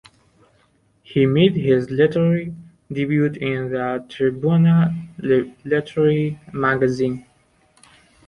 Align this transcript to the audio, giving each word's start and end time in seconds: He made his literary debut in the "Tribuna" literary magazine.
He 1.03 1.27
made 1.27 1.55
his 1.57 1.91
literary 1.91 2.55
debut 2.91 3.25
in 3.25 3.69
the 3.69 4.03
"Tribuna" 4.09 5.05
literary 5.63 6.39
magazine. 6.51 7.27